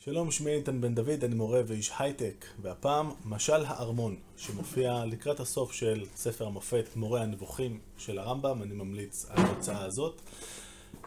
שלום, 0.00 0.30
שמי 0.30 0.50
איתן 0.50 0.80
בן 0.80 0.94
דוד, 0.94 1.24
אני 1.24 1.34
מורה 1.34 1.60
ואיש 1.66 1.92
הייטק, 1.98 2.44
והפעם 2.62 3.10
משל 3.24 3.64
הארמון, 3.64 4.16
שמופיע 4.36 5.04
לקראת 5.04 5.40
הסוף 5.40 5.72
של 5.72 6.04
ספר 6.16 6.46
המופת 6.46 6.84
מורה 6.96 7.22
הנבוכים 7.22 7.80
של 7.96 8.18
הרמב"ם, 8.18 8.62
אני 8.62 8.74
ממליץ 8.74 9.26
על 9.30 9.44
ההוצאה 9.44 9.84
הזאת, 9.84 10.20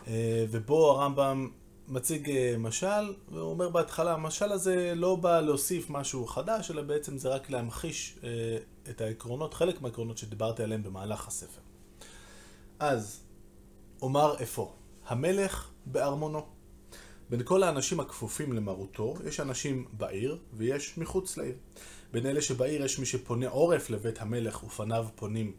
אה, 0.07 0.45
ובו 0.49 0.91
הרמב"ם 0.91 1.49
מציג 1.87 2.29
אה, 2.29 2.55
משל, 2.57 3.13
והוא 3.31 3.49
אומר 3.49 3.69
בהתחלה, 3.69 4.13
המשל 4.13 4.51
הזה 4.51 4.93
לא 4.95 5.15
בא 5.15 5.39
להוסיף 5.39 5.89
משהו 5.89 6.27
חדש, 6.27 6.71
אלא 6.71 6.81
בעצם 6.81 7.17
זה 7.17 7.29
רק 7.29 7.49
להמחיש 7.49 8.19
אה, 8.23 8.29
את 8.89 9.01
העקרונות, 9.01 9.53
חלק 9.53 9.81
מהעקרונות 9.81 10.17
שדיברתי 10.17 10.63
עליהם 10.63 10.83
במהלך 10.83 11.27
הספר. 11.27 11.61
אז, 12.79 13.23
אומר 14.01 14.43
אפוא, 14.43 14.67
המלך 15.07 15.69
בארמונו. 15.85 16.60
בין 17.31 17.43
כל 17.43 17.63
האנשים 17.63 17.99
הכפופים 17.99 18.53
למרותו, 18.53 19.15
יש 19.25 19.39
אנשים 19.39 19.85
בעיר 19.93 20.37
ויש 20.53 20.97
מחוץ 20.97 21.37
לעיר. 21.37 21.55
בין 22.11 22.25
אלה 22.25 22.41
שבעיר 22.41 22.85
יש 22.85 22.99
מי 22.99 23.05
שפונה 23.05 23.49
עורף 23.49 23.89
לבית 23.89 24.21
המלך 24.21 24.63
ופניו 24.63 25.07
פונים 25.15 25.53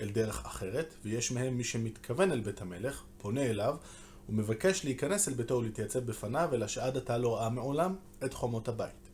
אל 0.00 0.08
דרך 0.08 0.46
אחרת, 0.46 0.94
ויש 1.04 1.32
מהם 1.32 1.56
מי 1.56 1.64
שמתכוון 1.64 2.32
אל 2.32 2.40
בית 2.40 2.60
המלך, 2.60 3.02
פונה 3.18 3.42
אליו, 3.42 3.76
ומבקש 4.28 4.84
להיכנס 4.84 5.28
אל 5.28 5.34
ביתו 5.34 5.54
ולהתייצב 5.54 5.98
בפניו, 5.98 6.48
אלא 6.52 6.66
שעד 6.66 6.96
עתה 6.96 7.18
לא 7.18 7.36
ראה 7.36 7.50
מעולם 7.50 7.96
את 8.24 8.34
חומות 8.34 8.68
הבית. 8.68 9.08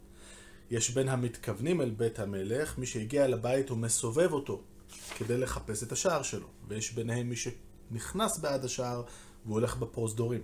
יש 0.71 0.91
בין 0.91 1.09
המתכוונים 1.09 1.81
אל 1.81 1.91
בית 1.91 2.19
המלך, 2.19 2.79
מי 2.79 2.87
שהגיע 2.87 3.25
אל 3.25 3.35
הבית 3.35 3.71
ומסובב 3.71 4.33
אותו 4.33 4.63
כדי 5.19 5.39
לחפש 5.39 5.83
את 5.83 5.93
השער 5.93 6.23
שלו, 6.23 6.47
ויש 6.69 6.93
ביניהם 6.93 7.29
מי 7.29 7.37
שנכנס 7.37 8.39
בעד 8.39 8.65
השער 8.65 9.03
והולך 9.47 9.77
בפרוזדורים. 9.77 10.43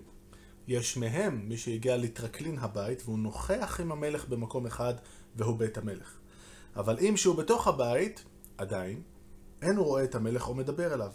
יש 0.68 0.96
מהם 0.96 1.48
מי 1.48 1.56
שהגיע 1.56 1.96
לטרקלין 1.96 2.58
הבית 2.58 3.02
והוא 3.04 3.18
נוכח 3.18 3.80
עם 3.80 3.92
המלך 3.92 4.28
במקום 4.28 4.66
אחד 4.66 4.94
והוא 5.36 5.58
בית 5.58 5.78
המלך. 5.78 6.18
אבל 6.76 6.98
אם 6.98 7.16
שהוא 7.16 7.36
בתוך 7.36 7.68
הבית, 7.68 8.24
עדיין, 8.58 9.02
אין 9.62 9.76
הוא 9.76 9.86
רואה 9.86 10.04
את 10.04 10.14
המלך 10.14 10.48
או 10.48 10.54
מדבר 10.54 10.94
אליו. 10.94 11.10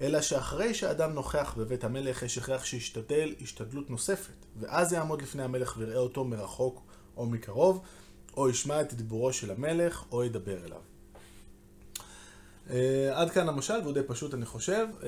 אלא 0.00 0.20
שאחרי 0.20 0.74
שאדם 0.74 1.12
נוכח 1.12 1.54
בבית 1.58 1.84
המלך 1.84 2.22
יש 2.22 2.38
הכרח 2.38 2.64
שישתדל 2.64 3.34
השתדלות 3.40 3.90
נוספת, 3.90 4.46
ואז 4.56 4.92
יעמוד 4.92 5.22
לפני 5.22 5.42
המלך 5.42 5.74
ויראה 5.78 5.98
אותו 5.98 6.24
מרחוק 6.24 6.82
או 7.16 7.26
מקרוב, 7.26 7.82
או 8.36 8.48
ישמע 8.48 8.80
את 8.80 8.94
דיבורו 8.94 9.32
של 9.32 9.50
המלך, 9.50 10.04
או 10.12 10.24
ידבר 10.24 10.64
אליו. 10.64 10.91
Uh, 12.72 12.74
עד 13.12 13.30
כאן 13.30 13.48
המשל, 13.48 13.74
והוא 13.82 13.92
די 13.92 14.00
פשוט 14.06 14.34
אני 14.34 14.46
חושב. 14.46 14.86
Uh, 15.00 15.04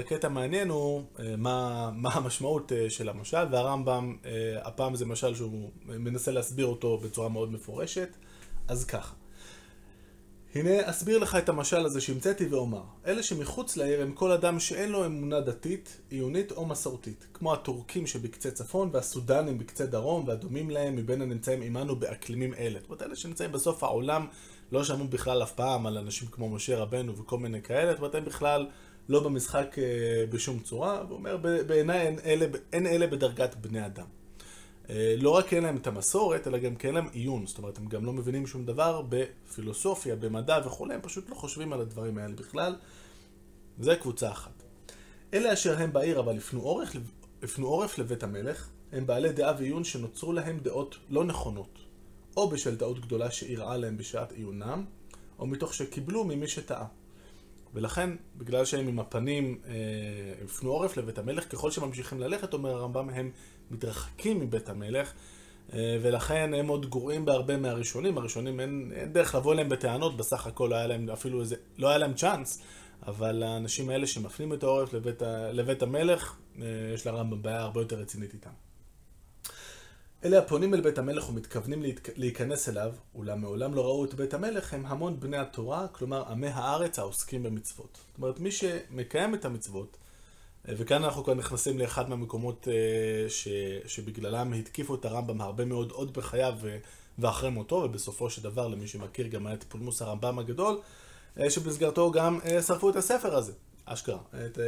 הקטע 0.00 0.28
מעניין 0.28 0.68
הוא 0.68 1.02
uh, 1.16 1.20
מה, 1.38 1.90
מה 1.94 2.10
המשמעות 2.12 2.72
של 2.88 3.08
המשל, 3.08 3.46
והרמב"ם, 3.50 4.16
הפעם 4.62 4.96
זה 4.96 5.06
משל 5.06 5.34
שהוא 5.34 5.70
מנסה 5.86 6.30
להסביר 6.30 6.66
אותו 6.66 6.98
בצורה 6.98 7.28
מאוד 7.28 7.52
מפורשת. 7.52 8.08
אז 8.68 8.84
ככה. 8.84 9.14
הנה 10.54 10.70
אסביר 10.90 11.18
לך 11.18 11.36
את 11.36 11.48
המשל 11.48 11.86
הזה 11.86 12.00
שהמצאתי 12.00 12.46
ואומר. 12.46 12.82
אלה 13.06 13.22
שמחוץ 13.22 13.76
לעיר 13.76 14.02
הם 14.02 14.12
כל 14.12 14.32
אדם 14.32 14.60
שאין 14.60 14.90
לו 14.90 15.06
אמונה 15.06 15.40
דתית, 15.40 16.00
עיונית 16.10 16.52
או 16.52 16.66
מסורתית. 16.66 17.26
כמו 17.34 17.52
הטורקים 17.52 18.06
שבקצה 18.06 18.50
צפון 18.50 18.90
והסודנים 18.92 19.58
בקצה 19.58 19.86
דרום 19.86 20.28
והדומים 20.28 20.70
להם 20.70 20.96
מבין 20.96 21.22
הנמצאים 21.22 21.62
עמנו 21.62 21.96
באקלימים 21.96 22.54
אלה. 22.54 22.78
זאת 22.80 22.88
אומרת, 22.88 23.02
אלה 23.02 23.16
שנמצאים 23.16 23.52
בסוף 23.52 23.82
העולם 23.82 24.26
לא 24.72 24.84
שמעו 24.84 25.08
בכלל 25.08 25.42
אף 25.42 25.52
פעם 25.52 25.86
על 25.86 25.98
אנשים 25.98 26.28
כמו 26.28 26.48
משה 26.48 26.78
רבנו 26.78 27.16
וכל 27.16 27.38
מיני 27.38 27.62
כאלה, 27.62 27.90
זאת 27.90 27.98
אומרת, 27.98 28.14
הם 28.14 28.24
בכלל 28.24 28.66
לא 29.08 29.24
במשחק 29.24 29.76
אה, 29.78 30.24
בשום 30.30 30.60
צורה, 30.60 31.02
והוא 31.06 31.18
אומר, 31.18 31.36
בעיניי 31.66 32.06
אין 32.06 32.18
אין 32.72 32.86
אלה 32.86 33.06
בדרגת 33.06 33.54
בני 33.54 33.86
אדם. 33.86 34.06
אה, 34.90 35.14
לא 35.18 35.30
רק 35.30 35.52
אין 35.54 35.62
להם 35.62 35.76
את 35.76 35.86
המסורת, 35.86 36.46
אלא 36.46 36.58
גם 36.58 36.76
כי 36.76 36.86
אין 36.86 36.94
להם 36.94 37.08
עיון, 37.12 37.46
זאת 37.46 37.58
אומרת, 37.58 37.78
הם 37.78 37.86
גם 37.86 38.04
לא 38.04 38.12
מבינים 38.12 38.46
שום 38.46 38.64
דבר 38.64 39.02
בפילוסופיה, 39.08 40.16
במדע 40.16 40.58
וכולי, 40.64 40.94
הם 40.94 41.00
פשוט 41.02 41.30
לא 41.30 41.34
חושבים 41.34 41.72
על 41.72 41.80
הדברים 41.80 42.18
האלה 42.18 42.34
בכלל. 42.34 42.76
זה 43.80 43.96
קבוצה 43.96 44.30
אחת. 44.30 44.62
אלה 45.34 45.52
אשר 45.52 45.78
הם 45.78 45.92
בעיר 45.92 46.20
אבל 46.20 46.36
הפנו 46.36 46.60
עורף, 46.60 46.88
הפנו 47.42 47.66
עורף 47.66 47.98
לבית 47.98 48.22
המלך, 48.22 48.68
הם 48.92 49.06
בעלי 49.06 49.32
דעה 49.32 49.54
ועיון 49.58 49.84
שנוצרו 49.84 50.32
להם 50.32 50.58
דעות 50.58 50.96
לא 51.08 51.24
נכונות. 51.24 51.87
או 52.36 52.48
בשל 52.48 52.76
טעות 52.76 53.00
גדולה 53.00 53.30
שאירעה 53.30 53.76
להם 53.76 53.96
בשעת 53.96 54.32
עיונם, 54.32 54.84
או 55.38 55.46
מתוך 55.46 55.74
שקיבלו 55.74 56.24
ממי 56.24 56.48
שטעה. 56.48 56.86
ולכן, 57.74 58.10
בגלל 58.36 58.64
שהם 58.64 58.88
עם 58.88 59.00
הפנים 59.00 59.58
אה, 59.66 59.72
הפנו 60.44 60.70
עורף 60.70 60.96
לבית 60.96 61.18
המלך, 61.18 61.52
ככל 61.52 61.70
שממשיכים 61.70 62.20
ללכת, 62.20 62.52
אומר 62.52 62.70
הרמב"ם, 62.70 63.10
הם 63.10 63.30
מתרחקים 63.70 64.40
מבית 64.40 64.68
המלך, 64.68 65.12
אה, 65.72 65.98
ולכן 66.02 66.54
הם 66.54 66.68
עוד 66.68 66.90
גרועים 66.90 67.24
בהרבה 67.24 67.56
מהראשונים. 67.56 68.18
הראשונים 68.18 68.60
אין, 68.60 68.92
אין 68.94 69.12
דרך 69.12 69.34
לבוא 69.34 69.52
אליהם 69.52 69.68
בטענות, 69.68 70.16
בסך 70.16 70.46
הכל 70.46 70.68
לא 70.70 70.76
היה 70.76 70.86
להם 70.86 71.10
אפילו 71.10 71.40
איזה, 71.40 71.56
לא 71.78 71.88
היה 71.88 71.98
להם 71.98 72.14
צ'אנס, 72.14 72.62
אבל 73.06 73.42
האנשים 73.42 73.90
האלה 73.90 74.06
שמפנים 74.06 74.52
את 74.52 74.62
העורף 74.62 74.92
לבית, 74.92 75.22
לבית 75.52 75.82
המלך, 75.82 76.36
אה, 76.60 76.66
יש 76.94 77.06
לרמב"ם 77.06 77.42
בעיה 77.42 77.60
הרבה 77.60 77.80
יותר 77.80 77.96
רצינית 77.96 78.34
איתם. 78.34 78.67
אלה 80.24 80.38
הפונים 80.38 80.74
אל 80.74 80.80
בית 80.80 80.98
המלך 80.98 81.28
ומתכוונים 81.28 81.82
להיכנס 82.16 82.68
אליו, 82.68 82.92
אולם 83.14 83.40
מעולם 83.40 83.74
לא 83.74 83.84
ראו 83.84 84.04
את 84.04 84.14
בית 84.14 84.34
המלך, 84.34 84.74
הם 84.74 84.86
המון 84.86 85.20
בני 85.20 85.36
התורה, 85.36 85.88
כלומר 85.88 86.22
עמי 86.28 86.48
הארץ 86.48 86.98
העוסקים 86.98 87.42
במצוות. 87.42 87.98
זאת 88.08 88.18
אומרת, 88.18 88.40
מי 88.40 88.50
שמקיים 88.50 89.34
את 89.34 89.44
המצוות, 89.44 89.96
וכאן 90.64 91.04
אנחנו 91.04 91.24
כבר 91.24 91.34
נכנסים 91.34 91.78
לאחד 91.78 92.10
מהמקומות 92.10 92.68
אה, 92.68 93.28
ש, 93.28 93.48
שבגללם 93.86 94.52
התקיפו 94.52 94.94
את 94.94 95.04
הרמב"ם 95.04 95.40
הרבה 95.40 95.64
מאוד 95.64 95.90
עוד 95.90 96.12
בחייו 96.12 96.54
ואחרי 97.18 97.50
מותו, 97.50 97.74
ובסופו 97.74 98.30
של 98.30 98.42
דבר, 98.42 98.68
למי 98.68 98.86
שמכיר, 98.86 99.26
גם 99.26 99.46
היה 99.46 99.54
את 99.54 99.64
פולמוס 99.64 100.02
הרמב"ם 100.02 100.38
הגדול, 100.38 100.80
אה, 101.40 101.50
שבמסגרתו 101.50 102.10
גם 102.10 102.38
אה, 102.44 102.62
שרפו 102.62 102.90
את 102.90 102.96
הספר 102.96 103.36
הזה, 103.36 103.52
אשכרה, 103.84 104.18
את 104.46 104.58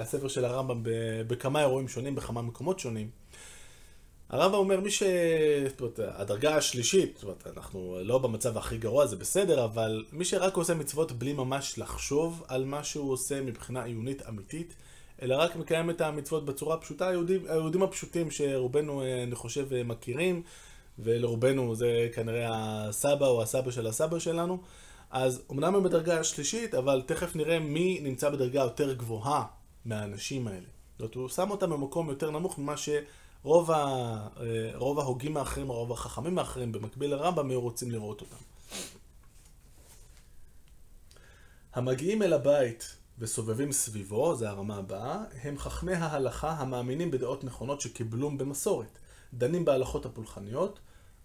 הספר 0.00 0.28
של 0.28 0.44
הרמב"ם 0.44 0.82
בכמה 1.26 1.60
אירועים 1.60 1.88
שונים, 1.88 2.14
בכמה 2.14 2.42
מקומות 2.42 2.78
שונים. 2.78 3.10
הרב 4.30 4.54
אומר, 4.54 4.80
מי 4.80 4.90
ש... 4.90 5.02
זאת 5.68 5.80
אומרת, 5.80 6.00
הדרגה 6.02 6.56
השלישית, 6.56 7.12
זאת 7.14 7.22
אומרת, 7.22 7.46
אנחנו 7.56 7.98
לא 8.02 8.18
במצב 8.18 8.58
הכי 8.58 8.78
גרוע, 8.78 9.06
זה 9.06 9.16
בסדר, 9.16 9.64
אבל 9.64 10.04
מי 10.12 10.24
שרק 10.24 10.56
עושה 10.56 10.74
מצוות 10.74 11.12
בלי 11.12 11.32
ממש 11.32 11.78
לחשוב 11.78 12.44
על 12.48 12.64
מה 12.64 12.84
שהוא 12.84 13.12
עושה 13.12 13.40
מבחינה 13.40 13.84
עיונית 13.84 14.22
אמיתית, 14.28 14.74
אלא 15.22 15.36
רק 15.36 15.56
מקיים 15.56 15.90
את 15.90 16.00
המצוות 16.00 16.44
בצורה 16.44 16.76
פשוטה, 16.76 17.08
היהודים, 17.08 17.44
היהודים 17.48 17.82
הפשוטים 17.82 18.30
שרובנו, 18.30 19.02
אה, 19.02 19.22
אני 19.22 19.34
חושב, 19.34 19.72
אה, 19.72 19.82
מכירים, 19.82 20.42
ולרובנו 20.98 21.74
זה 21.74 22.08
כנראה 22.14 22.48
הסבא 22.88 23.26
או 23.26 23.42
הסבא 23.42 23.70
של 23.70 23.86
הסבא 23.86 24.18
שלנו, 24.18 24.58
אז 25.10 25.42
אמנם 25.50 25.74
הם 25.74 25.82
בדרגה 25.82 26.20
השלישית, 26.20 26.74
אבל 26.74 27.02
תכף 27.06 27.36
נראה 27.36 27.58
מי 27.58 28.00
נמצא 28.02 28.30
בדרגה 28.30 28.60
יותר 28.60 28.92
גבוהה 28.92 29.44
מהאנשים 29.84 30.48
האלה. 30.48 30.66
זאת 30.92 31.00
אומרת, 31.00 31.14
הוא 31.14 31.28
שם 31.28 31.50
אותם 31.50 31.70
במקום 31.70 32.08
יותר 32.08 32.30
נמוך 32.30 32.58
ממה 32.58 32.76
ש... 32.76 32.88
רוב, 33.42 33.70
ה, 33.70 33.76
אה, 34.40 34.70
רוב 34.74 34.98
ההוגים 34.98 35.36
האחרים, 35.36 35.68
רוב 35.68 35.92
החכמים 35.92 36.38
האחרים, 36.38 36.72
במקביל 36.72 37.10
לרמב"ם, 37.10 37.50
היו 37.50 37.60
רוצים 37.60 37.90
לראות 37.90 38.20
אותם. 38.20 38.36
המגיעים 41.74 42.22
אל 42.22 42.32
הבית 42.32 42.96
וסובבים 43.18 43.72
סביבו, 43.72 44.34
זה 44.36 44.48
הרמה 44.48 44.76
הבאה, 44.76 45.24
הם 45.42 45.58
חכמי 45.58 45.94
ההלכה 45.94 46.50
המאמינים 46.50 47.10
בדעות 47.10 47.44
נכונות 47.44 47.80
שקיבלו 47.80 48.30
במסורת, 48.36 48.98
דנים 49.34 49.64
בהלכות 49.64 50.06
הפולחניות, 50.06 50.78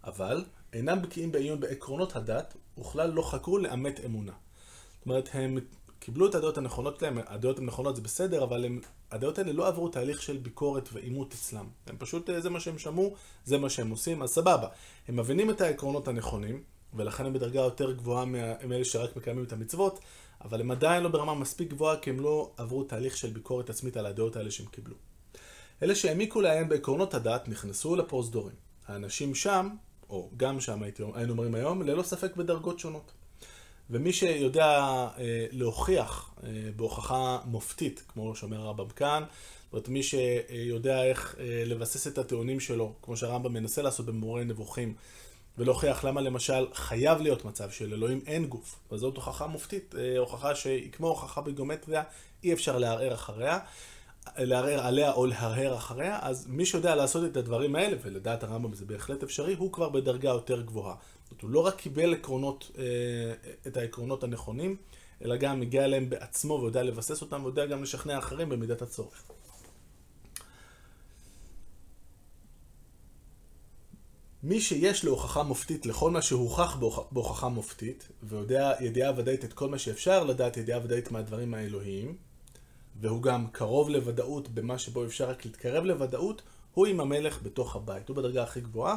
אבל 0.03 0.45
אינם 0.73 1.01
בקיאים 1.01 1.31
בעיון 1.31 1.59
בעקרונות 1.59 2.15
הדת, 2.15 2.53
וכלל 2.79 3.09
לא 3.11 3.21
חקרו 3.31 3.57
לאמת 3.57 3.99
אמונה. 4.05 4.31
זאת 4.31 5.05
אומרת, 5.05 5.29
הם 5.33 5.57
קיבלו 6.03 6.27
את 6.27 6.35
הדעות 6.35 6.57
הנכונות 6.57 6.99
שלהם, 6.99 7.17
הדעות 7.27 7.59
הנכונות 7.59 7.95
זה 7.95 8.01
בסדר, 8.01 8.43
אבל 8.43 8.65
הם, 8.65 8.81
הדעות 9.11 9.37
האלה 9.37 9.53
לא 9.53 9.67
עברו 9.67 9.89
תהליך 9.89 10.21
של 10.21 10.37
ביקורת 10.37 10.89
ועימות 10.93 11.33
אצלם. 11.33 11.65
הם 11.87 11.95
פשוט, 11.99 12.29
אה, 12.29 12.41
זה 12.41 12.49
מה 12.49 12.59
שהם 12.59 12.77
שמעו, 12.77 13.15
זה 13.45 13.57
מה 13.57 13.69
שהם 13.69 13.89
עושים, 13.89 14.21
אז 14.21 14.29
סבבה. 14.29 14.67
הם 15.07 15.15
מבינים 15.15 15.49
את 15.49 15.61
העקרונות 15.61 16.07
הנכונים, 16.07 16.63
ולכן 16.93 17.25
הם 17.25 17.33
בדרגה 17.33 17.59
יותר 17.59 17.91
גבוהה 17.91 18.25
מאלה 18.67 18.85
שרק 18.85 19.15
מקיימים 19.15 19.43
את 19.43 19.53
המצוות, 19.53 19.99
אבל 20.43 20.61
הם 20.61 20.71
עדיין 20.71 21.03
לא 21.03 21.09
ברמה 21.09 21.33
מספיק 21.33 21.69
גבוהה, 21.69 21.97
כי 21.97 22.09
הם 22.09 22.19
לא 22.19 22.51
עברו 22.57 22.83
תהליך 22.83 23.17
של 23.17 23.29
ביקורת 23.29 23.69
עצמית 23.69 23.97
על 23.97 24.05
הדעות 24.05 24.35
האלה 24.35 24.51
שהם 24.51 24.67
קיבלו. 24.67 24.95
אלה 25.83 25.95
שהעמיקו 25.95 26.41
להם 26.41 26.69
בעקרונות 26.69 27.13
הדת 27.13 27.47
נכנסו 27.47 27.95
לפרוזדורים. 27.95 28.55
האנשים 28.87 29.35
שם, 29.35 29.69
או 30.09 30.29
גם 30.37 30.59
שם 30.59 30.83
היינו 30.83 31.31
אומרים 31.31 31.55
היום, 31.55 31.81
ללא 31.81 32.03
ספק 32.03 32.35
בדרגות 32.35 32.79
שונות. 32.79 33.11
ומי 33.89 34.13
שיודע 34.13 34.67
אה, 35.17 35.45
להוכיח 35.51 36.33
אה, 36.43 36.49
בהוכחה 36.75 37.39
מופתית, 37.45 38.03
כמו 38.07 38.35
שאומר 38.35 38.61
הרמב"ם 38.61 38.89
כאן, 38.89 39.23
זאת 39.73 39.73
אומרת, 39.73 39.89
מי 39.89 40.03
שיודע 40.03 41.03
איך 41.03 41.35
אה, 41.39 41.63
לבסס 41.65 42.07
את 42.07 42.17
הטיעונים 42.17 42.59
שלו, 42.59 42.93
כמו 43.01 43.17
שהרמב"ם 43.17 43.53
מנסה 43.53 43.81
לעשות 43.81 44.05
במורה 44.05 44.43
נבוכים, 44.43 44.93
ולהוכיח 45.57 46.03
למה 46.03 46.21
למשל 46.21 46.67
חייב 46.73 47.21
להיות 47.21 47.45
מצב 47.45 47.71
של 47.71 47.93
אלוהים 47.93 48.21
אין 48.27 48.45
גוף, 48.45 48.79
וזאת 48.91 49.15
הוכחה 49.15 49.47
מופתית, 49.47 49.95
אה, 49.97 50.17
הוכחה 50.17 50.55
שהיא 50.55 50.91
כמו 50.91 51.07
הוכחה 51.07 51.41
בגיאומטריה, 51.41 52.03
אי 52.43 52.53
אפשר 52.53 52.77
לערער 52.77 53.13
אחריה. 53.13 53.59
לערער 54.37 54.85
עליה 54.87 55.13
או 55.13 55.25
להרהר 55.25 55.75
אחריה, 55.77 56.19
אז 56.21 56.47
מי 56.49 56.65
שיודע 56.65 56.95
לעשות 56.95 57.31
את 57.31 57.37
הדברים 57.37 57.75
האלה, 57.75 57.97
ולדעת 58.01 58.43
הרמב"ם 58.43 58.73
זה 58.73 58.85
בהחלט 58.85 59.23
אפשרי, 59.23 59.53
הוא 59.53 59.71
כבר 59.71 59.89
בדרגה 59.89 60.29
יותר 60.29 60.61
גבוהה. 60.61 60.95
זאת 61.33 61.41
הוא 61.41 61.49
לא 61.49 61.59
רק 61.59 61.75
קיבל 61.75 62.13
עקרונות, 62.13 62.71
אה, 62.77 62.83
את 63.67 63.77
העקרונות 63.77 64.23
הנכונים, 64.23 64.75
אלא 65.23 65.37
גם 65.37 65.61
הגיע 65.61 65.85
אליהם 65.85 66.09
בעצמו 66.09 66.53
ויודע 66.61 66.83
לבסס 66.83 67.21
אותם, 67.21 67.43
ויודע 67.43 67.65
גם 67.65 67.83
לשכנע 67.83 68.17
אחרים 68.17 68.49
במידת 68.49 68.81
הצורך. 68.81 69.23
מי 74.43 74.61
שיש 74.61 75.05
לו 75.05 75.11
הוכחה 75.11 75.43
מופתית 75.43 75.85
לכל 75.85 76.11
מה 76.11 76.21
שהוכח 76.21 76.77
בהוכחה 77.11 77.47
מופתית, 77.47 78.07
ויודע 78.23 78.71
ידיעה 78.79 79.11
ודאית 79.17 79.45
את 79.45 79.53
כל 79.53 79.69
מה 79.69 79.79
שאפשר 79.79 80.23
לדעת 80.23 80.57
ידיעה 80.57 80.79
ודאית 80.83 81.11
מהדברים 81.11 81.53
האלוהיים, 81.53 82.17
והוא 83.01 83.21
גם 83.21 83.47
קרוב 83.47 83.89
לוודאות 83.89 84.49
במה 84.49 84.77
שבו 84.77 85.05
אפשר 85.05 85.29
רק 85.29 85.45
להתקרב 85.45 85.83
לוודאות, 85.83 86.41
הוא 86.73 86.87
עם 86.87 86.99
המלך 86.99 87.43
בתוך 87.43 87.75
הבית, 87.75 88.09
הוא 88.09 88.17
בדרגה 88.17 88.43
הכי 88.43 88.61
גבוהה. 88.61 88.95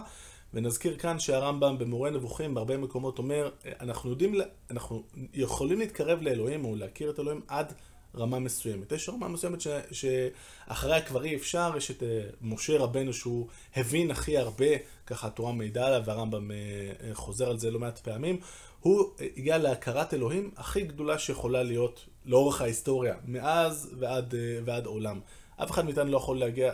ונזכיר 0.56 0.97
כאן 0.97 1.19
שהרמב"ם 1.19 1.79
במורה 1.79 2.11
נבוכים 2.11 2.55
בהרבה 2.55 2.76
מקומות 2.76 3.19
אומר, 3.19 3.50
אנחנו 3.81 4.11
יודעים, 4.11 4.35
אנחנו 4.70 5.03
יכולים 5.35 5.79
להתקרב 5.79 6.23
לאלוהים 6.23 6.64
או 6.64 6.76
להכיר 6.76 7.11
את 7.11 7.20
אלוהים 7.20 7.41
עד 7.49 7.73
רמה 8.14 8.38
מסוימת. 8.38 8.93
יש 8.93 9.08
רמה 9.08 9.29
מסוימת 9.29 9.61
ש, 9.61 9.69
שאחריה 9.93 11.00
כבר 11.00 11.25
אי 11.25 11.37
אפשר, 11.37 11.73
יש 11.76 11.91
את 11.91 12.03
אה, 12.03 12.23
משה 12.41 12.79
רבנו 12.79 13.12
שהוא 13.12 13.47
הבין 13.76 14.11
הכי 14.11 14.38
הרבה, 14.38 14.67
ככה 15.06 15.26
התורה 15.26 15.53
מעידה 15.53 15.87
עליו 15.87 16.03
והרמב"ם 16.05 16.50
אה, 16.50 16.56
אה, 17.02 17.14
חוזר 17.14 17.50
על 17.50 17.59
זה 17.59 17.70
לא 17.70 17.79
מעט 17.79 17.99
פעמים. 17.99 18.38
הוא 18.81 19.11
הגיע 19.37 19.59
להכרת 19.59 20.14
אלוהים 20.14 20.50
הכי 20.56 20.82
גדולה 20.82 21.19
שיכולה 21.19 21.62
להיות 21.62 22.05
לאורך 22.25 22.61
ההיסטוריה, 22.61 23.14
מאז 23.25 23.94
ועד, 23.99 24.35
ועד 24.64 24.87
עולם. 24.87 25.20
אף 25.56 25.70
אחד 25.70 25.85
מאיתנו 25.85 26.11
לא 26.11 26.17
יכול 26.17 26.38
להגיע 26.38 26.73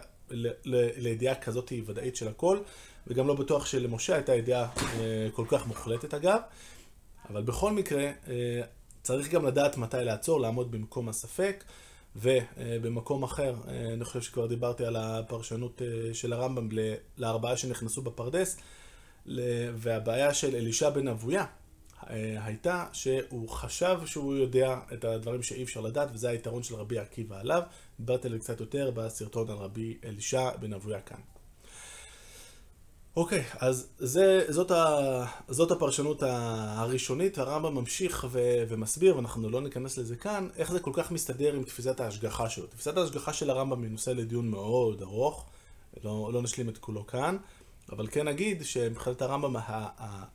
לידיעה 0.97 1.35
כזאת 1.35 1.73
ודאית 1.87 2.17
של 2.17 2.29
הכל, 2.29 2.59
וגם 3.07 3.27
לא 3.27 3.35
בטוח 3.35 3.67
שלמשה 3.67 4.15
הייתה 4.15 4.35
ידיעה 4.35 4.69
כל 5.33 5.45
כך 5.49 5.67
מוחלטת 5.67 6.15
אגב. 6.15 6.41
אבל 7.31 7.43
בכל 7.43 7.73
מקרה, 7.73 8.11
צריך 9.03 9.31
גם 9.31 9.47
לדעת 9.47 9.77
מתי 9.77 9.97
לעצור, 10.01 10.41
לעמוד 10.41 10.71
במקום 10.71 11.09
הספק, 11.09 11.65
ובמקום 12.17 13.23
אחר, 13.23 13.55
אני 13.93 14.05
חושב 14.05 14.23
שכבר 14.23 14.47
דיברתי 14.47 14.85
על 14.85 14.97
הפרשנות 14.97 15.83
אה, 15.83 16.15
של 16.15 16.33
הרמב"ם 16.33 16.69
לארבעה 17.19 17.57
שנכנסו 17.57 18.03
בפרדס, 18.03 18.57
והבעיה 19.75 20.35
של 20.35 20.57
אלישע 20.57 20.91
בן 20.91 21.09
אבויה 21.09 21.41
אה, 21.41 21.47
הייתה 22.09 22.87
שהוא 22.93 23.49
חשב 23.49 23.99
שהוא 24.07 24.37
יודע 24.37 24.79
את 24.93 25.05
הדברים 25.05 25.43
שאי 25.43 25.63
אפשר 25.63 25.81
לדעת, 25.81 26.09
וזה 26.13 26.29
היתרון 26.29 26.63
של 26.63 26.75
רבי 26.75 26.99
עקיבא 26.99 27.41
עליו. 27.41 27.63
דיברתי 28.01 28.27
על 28.29 28.33
זה 28.33 28.39
קצת 28.39 28.61
יותר 28.61 28.91
בסרטון 28.95 29.51
על 29.51 29.57
רבי 29.57 29.99
אלישע 30.05 30.57
בן 30.57 30.73
אבויה 30.73 31.01
כאן. 31.01 31.19
אוקיי, 33.17 33.41
okay, 33.41 33.57
אז 33.61 33.89
זה, 33.99 34.45
זאת, 34.49 34.71
ה, 34.71 35.25
זאת 35.49 35.71
הפרשנות 35.71 36.23
הראשונית, 36.23 37.39
הרמב"ם 37.39 37.75
ממשיך 37.75 38.27
ו, 38.31 38.63
ומסביר, 38.69 39.17
ואנחנו 39.17 39.51
לא 39.51 39.61
ניכנס 39.61 39.99
לזה 39.99 40.17
כאן, 40.17 40.49
איך 40.57 40.73
זה 40.73 40.81
כל 40.81 40.91
כך 40.95 41.11
מסתדר 41.11 41.55
עם 41.55 41.65
תפיסת 41.65 42.01
ההשגחה 42.01 42.51
שלו. 42.51 42.67
תפיסת 42.67 42.97
ההשגחה 42.97 43.33
של 43.33 43.51
הרמב"ם 43.51 43.83
היא 43.83 43.91
נושא 43.91 44.11
לדיון 44.11 44.49
מאוד 44.49 45.03
ארוך, 45.03 45.47
לא, 46.05 46.31
לא 46.33 46.43
נשלים 46.43 46.69
את 46.69 46.79
כולו 46.79 47.07
כאן, 47.07 47.37
אבל 47.93 48.07
כן 48.07 48.29
נגיד 48.29 48.65
שמבחינת 48.65 49.23
הרמב"ם 49.23 49.57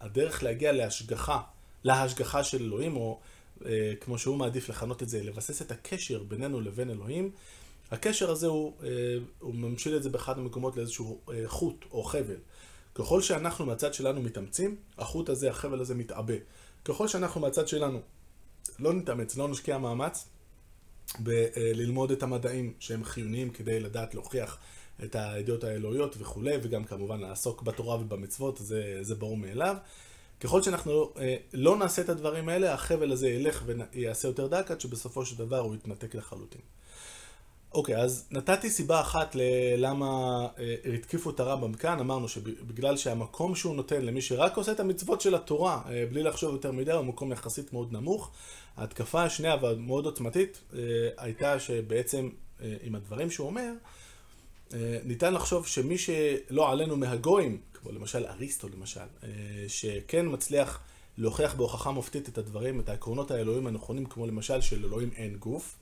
הדרך 0.02 0.44
להגיע 0.44 0.72
להשגחה, 0.72 1.42
להשגחה 1.88 2.44
של 2.44 2.64
אלוהים, 2.64 2.96
או 2.96 3.20
אה, 3.66 3.94
כמו 4.02 4.18
שהוא 4.18 4.38
מעדיף 4.38 4.70
לכנות 4.70 5.04
את 5.04 5.10
זה, 5.10 5.24
לבסס 5.24 5.62
את 5.62 5.72
הקשר 5.72 6.24
בינינו 6.24 6.62
לבין 6.62 6.90
אלוהים, 6.90 7.32
הקשר 7.92 8.32
הזה 8.32 8.48
הוא, 8.48 8.74
אה, 8.84 8.90
הוא 9.40 9.56
ממשיל 9.56 9.96
את 9.96 10.04
זה 10.04 10.10
באחד 10.10 10.38
המקומות 10.38 10.78
לאיזשהו 10.78 11.20
אה, 11.30 11.44
חוט 11.46 11.86
או 11.92 12.04
חבל. 12.04 12.38
ככל 12.96 13.22
שאנחנו 13.22 13.66
מהצד 13.66 13.94
שלנו 13.94 14.22
מתאמצים, 14.22 14.76
החוט 14.98 15.30
הזה, 15.30 15.50
החבל 15.50 15.82
הזה 15.82 15.96
מתעבה. 15.96 16.34
ככל 16.86 17.08
שאנחנו 17.08 17.42
מהצד 17.42 17.68
שלנו 17.68 18.02
לא 18.80 18.94
נתאמץ, 18.94 19.38
לא 19.38 19.48
נשקיע 19.48 19.78
מאמץ 19.78 20.28
בללמוד 21.20 22.12
את 22.12 22.24
המדעים 22.24 22.74
שהם 22.80 23.04
חיוניים 23.04 23.50
כדי 23.50 23.80
לדעת 23.80 24.14
להוכיח 24.14 24.58
את 25.04 25.16
הידיעות 25.16 25.64
האלוהיות 25.64 26.16
וכולי, 26.20 26.56
וגם 26.62 26.84
כמובן 26.84 27.20
לעסוק 27.20 27.62
בתורה 27.62 27.96
ובמצוות, 27.96 28.58
זה, 28.58 28.98
זה 29.02 29.16
ברור 29.16 29.38
מאליו. 29.38 29.76
ככל 30.40 30.62
שאנחנו 30.62 31.12
אה, 31.20 31.36
לא 31.54 31.78
נעשה 31.78 32.02
את 32.02 32.10
הדברים 32.10 32.50
האלה, 32.50 32.74
החבל 32.74 33.12
הזה 33.12 33.30
ילך 33.30 33.64
ויעשה 33.66 34.28
יותר 34.28 34.48
דק 34.48 34.72
עד 34.72 34.82
שבסופו 34.82 35.26
של 35.26 35.38
דבר 35.38 35.60
הוא 35.60 35.76
יתנתק 35.76 36.16
לחלוטין. 36.16 36.62
אוקיי, 37.74 37.98
אז 37.98 38.28
נתתי 38.32 38.70
סיבה 38.70 39.02
אחת 39.02 39.36
ללמה 39.36 40.48
אה, 40.60 40.76
התקיפו 40.94 41.30
את 41.30 41.40
הרמב"ם 41.40 41.74
כאן, 41.74 42.00
אמרנו 42.00 42.28
שבגלל 42.28 42.98
שהמקום 42.98 43.56
שהוא 43.56 43.76
נותן 43.76 44.02
למי 44.02 44.22
שרק 44.22 44.58
עושה 44.58 44.72
את 44.72 44.80
המצוות 44.80 45.22
של 45.22 45.36
התורה, 45.36 45.82
אה, 45.90 46.06
בלי 46.10 46.24
לחשוב 46.24 46.54
יותר 46.54 46.72
מדי, 46.72 46.92
הוא 46.92 47.06
מקום 47.06 47.32
יחסית 47.32 47.74
מאוד 47.74 47.94
נמוך. 47.94 48.32
ההתקפה 48.78 49.24
השנייה 49.24 49.56
והמאוד 49.62 50.06
עוצמתית 50.06 50.62
הייתה 51.18 51.60
שבעצם 51.60 52.30
עם 52.84 52.96
הדברים 52.96 53.32
שהוא 53.32 53.48
אומר, 53.48 53.72
ניתן 55.04 55.34
לחשוב 55.34 55.68
שמי 55.68 55.98
שלא 55.98 56.72
עלינו 56.72 56.98
מהגויים, 56.98 57.62
כמו 57.88 57.96
למשל 57.96 58.26
אריסטו 58.26 58.70
למשל, 58.70 59.06
שכן 59.68 60.26
מצליח 60.34 60.80
להוכיח 61.18 61.56
בהוכחה 61.56 61.92
מופתית 61.92 62.30
את 62.30 62.38
הדברים, 62.38 62.80
את 62.80 62.90
העקרונות 62.90 63.32
האלוהים 63.32 63.68
הנכונים, 63.68 64.06
כמו 64.06 64.28
למשל 64.28 64.62
של 64.62 64.86
אלוהים 64.86 65.10
אין 65.16 65.38
גוף, 65.38 65.76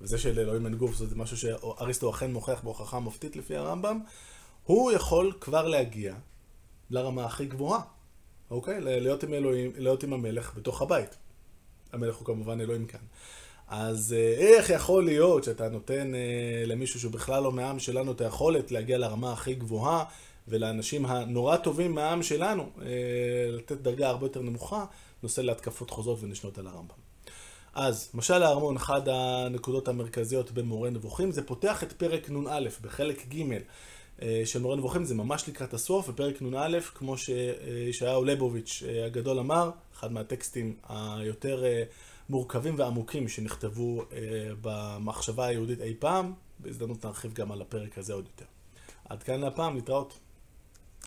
וזה 0.00 0.18
שלאלוהים 0.18 0.66
אין 0.66 0.74
גוף 0.74 0.94
זה 0.94 1.16
משהו 1.16 1.36
שאריסטו 1.36 2.10
אכן 2.10 2.32
מוכיח 2.32 2.60
בהוכחה 2.60 2.98
מופתית 2.98 3.36
לפי 3.36 3.56
הרמב"ם, 3.56 4.00
הוא 4.64 4.92
יכול 4.92 5.32
כבר 5.40 5.68
להגיע 5.68 6.14
לרמה 6.90 7.24
הכי 7.24 7.46
גבוהה, 7.46 7.80
אוקיי? 8.50 8.80
להיות 8.80 9.22
עם 9.22 9.34
אלוהים, 9.34 9.72
להיות 9.76 10.02
עם 10.02 10.12
המלך 10.12 10.54
בתוך 10.56 10.82
הבית. 10.82 11.16
המלך 11.92 12.16
הוא 12.16 12.26
כמובן 12.26 12.60
אלוהים 12.60 12.86
כאן. 12.86 13.00
אז 13.74 14.12
אה, 14.18 14.34
איך 14.38 14.70
יכול 14.70 15.04
להיות 15.04 15.44
שאתה 15.44 15.68
נותן 15.68 16.14
אה, 16.14 16.66
למישהו 16.66 17.00
שהוא 17.00 17.12
בכלל 17.12 17.42
לא 17.42 17.52
מהעם 17.52 17.78
שלנו 17.78 18.12
את 18.12 18.20
היכולת 18.20 18.72
להגיע 18.72 18.98
לרמה 18.98 19.32
הכי 19.32 19.54
גבוהה, 19.54 20.04
ולאנשים 20.48 21.06
הנורא 21.06 21.56
טובים 21.56 21.94
מהעם 21.94 22.22
שלנו 22.22 22.62
אה, 22.82 22.86
לתת 23.48 23.76
דרגה 23.76 24.08
הרבה 24.08 24.26
יותר 24.26 24.42
נמוכה, 24.42 24.84
נושא 25.22 25.40
להתקפות 25.40 25.90
חוזרות 25.90 26.18
ונשנות 26.22 26.58
על 26.58 26.66
הרמב"ם. 26.66 26.94
אז, 27.74 28.10
משל 28.14 28.42
הארמון, 28.42 28.76
אחת 28.76 29.02
הנקודות 29.06 29.88
המרכזיות 29.88 30.50
במורה 30.50 30.90
נבוכים, 30.90 31.30
זה 31.30 31.42
פותח 31.42 31.82
את 31.82 31.92
פרק 31.92 32.30
נ"א 32.30 32.68
בחלק 32.82 33.26
ג' 33.34 33.52
אה, 34.22 34.42
של 34.44 34.60
מורה 34.60 34.76
נבוכים, 34.76 35.04
זה 35.04 35.14
ממש 35.14 35.48
לקראת 35.48 35.74
הסוף, 35.74 36.08
ופרק 36.08 36.42
נ"א, 36.42 36.80
כמו 36.94 37.16
שישעיהו 37.18 38.24
ליבוביץ' 38.24 38.82
אה, 38.88 39.06
הגדול 39.06 39.38
אמר, 39.38 39.70
אחד 39.94 40.12
מהטקסטים 40.12 40.76
היותר 40.88 41.64
אה, 41.64 41.82
מורכבים 42.28 42.74
ועמוקים 42.78 43.28
שנכתבו 43.28 44.04
במחשבה 44.60 45.46
היהודית 45.46 45.80
אי 45.80 45.94
פעם, 45.98 46.32
בהזדמנות 46.58 47.04
נרחיב 47.06 47.32
גם 47.32 47.52
על 47.52 47.62
הפרק 47.62 47.98
הזה 47.98 48.12
עוד 48.12 48.24
יותר. 48.24 48.44
עד 49.08 49.22
כאן 49.22 49.40
להפעם, 49.40 49.74
להתראות. 49.74 50.18